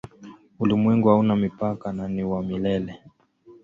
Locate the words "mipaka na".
1.35-2.07